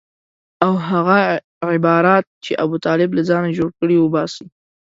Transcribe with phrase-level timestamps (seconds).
[0.65, 1.19] او هغه
[1.73, 4.45] عبارات چې ابوطالب له ځانه جوړ کړي وباسي.